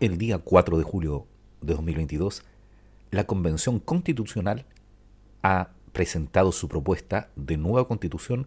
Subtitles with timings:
[0.00, 1.26] el día 4 de julio
[1.60, 2.42] de 2022,
[3.10, 4.64] la Convención Constitucional
[5.42, 8.46] ha presentado su propuesta de nueva constitución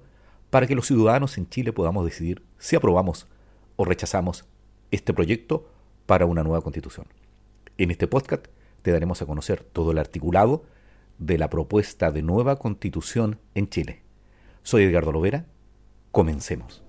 [0.50, 3.28] para que los ciudadanos en Chile podamos decidir si aprobamos
[3.76, 4.46] o rechazamos
[4.90, 5.70] este proyecto
[6.08, 7.06] para una nueva constitución.
[7.78, 8.48] En este podcast
[8.82, 10.64] te daremos a conocer todo el articulado
[11.20, 14.02] de la propuesta de nueva constitución en Chile.
[14.64, 15.46] Soy Edgardo Lovera,
[16.12, 16.83] comencemos.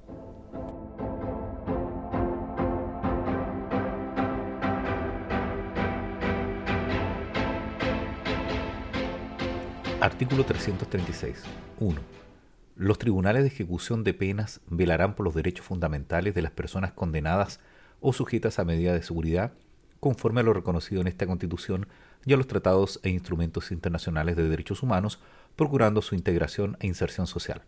[10.05, 11.45] Artículo 336.
[11.81, 11.99] 1.
[12.77, 17.59] Los tribunales de ejecución de penas velarán por los derechos fundamentales de las personas condenadas
[18.03, 19.55] o sujetas a medidas de seguridad,
[20.01, 21.89] conforme a lo reconocido en esta Constitución
[22.27, 25.21] y a los tratados e instrumentos internacionales de derechos humanos,
[25.57, 27.63] procurando su integración e inserción social.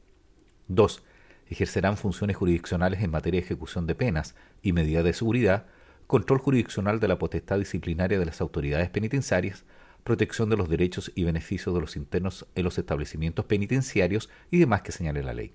[0.69, 1.03] 2.
[1.48, 5.65] Ejercerán funciones jurisdiccionales en materia de ejecución de penas y medidas de seguridad,
[6.06, 9.65] control jurisdiccional de la potestad disciplinaria de las autoridades penitenciarias,
[10.07, 14.81] protección de los derechos y beneficios de los internos en los establecimientos penitenciarios y demás
[14.81, 15.53] que señale la ley.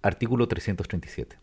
[0.00, 1.36] Artículo 337.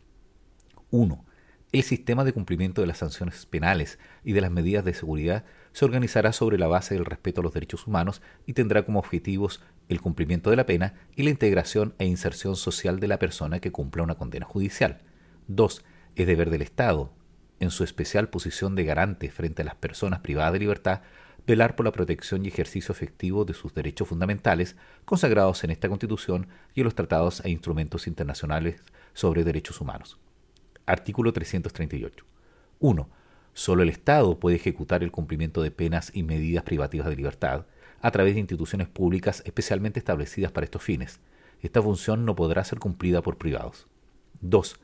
[0.89, 1.25] 1.
[1.73, 5.83] El sistema de cumplimiento de las sanciones penales y de las medidas de seguridad se
[5.83, 9.99] organizará sobre la base del respeto a los derechos humanos y tendrá como objetivos el
[9.99, 14.03] cumplimiento de la pena y la integración e inserción social de la persona que cumpla
[14.03, 15.01] una condena judicial.
[15.49, 15.83] 2.
[16.15, 17.13] Es deber del Estado,
[17.59, 21.01] en su especial posición de garante frente a las personas privadas de libertad,
[21.47, 26.47] velar por la protección y ejercicio efectivo de sus derechos fundamentales consagrados en esta Constitución
[26.75, 30.19] y en los tratados e instrumentos internacionales sobre derechos humanos.
[30.85, 32.25] Artículo 338.
[32.79, 33.09] 1.
[33.53, 37.65] Solo el Estado puede ejecutar el cumplimiento de penas y medidas privativas de libertad
[38.01, 41.21] a través de instituciones públicas especialmente establecidas para estos fines.
[41.61, 43.87] Esta función no podrá ser cumplida por privados.
[44.41, 44.79] 2.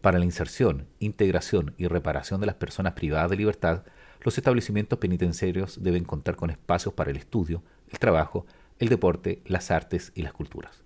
[0.00, 3.82] Para la inserción, integración y reparación de las personas privadas de libertad,
[4.22, 8.46] los establecimientos penitenciarios deben contar con espacios para el estudio, el trabajo,
[8.78, 10.84] el deporte, las artes y las culturas.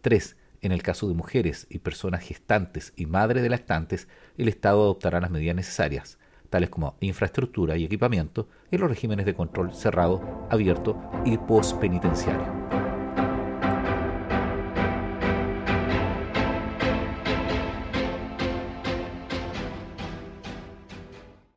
[0.00, 0.36] 3.
[0.60, 5.20] En el caso de mujeres y personas gestantes y madres de lactantes, el Estado adoptará
[5.20, 6.18] las medidas necesarias,
[6.50, 12.57] tales como infraestructura y equipamiento, en los regímenes de control cerrado, abierto y postpenitenciario.